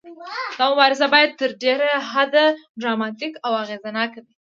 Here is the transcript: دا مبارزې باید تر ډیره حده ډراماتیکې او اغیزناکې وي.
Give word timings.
دا 0.57 0.65
مبارزې 0.71 1.07
باید 1.13 1.31
تر 1.41 1.49
ډیره 1.63 1.89
حده 2.11 2.45
ډراماتیکې 2.79 3.39
او 3.45 3.51
اغیزناکې 3.63 4.19
وي. 4.23 4.33